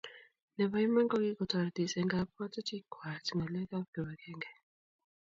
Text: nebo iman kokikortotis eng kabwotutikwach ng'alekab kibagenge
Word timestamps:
nebo 0.57 0.75
iman 0.85 1.07
kokikortotis 1.11 1.91
eng 1.99 2.09
kabwotutikwach 2.13 3.27
ng'alekab 3.35 3.83
kibagenge 3.93 4.51